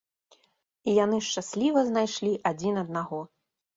І 0.87 0.95
яны 1.03 1.19
шчасліва 1.27 1.79
знайшлі 1.91 2.33
адзін 2.51 2.85
аднаго. 2.85 3.21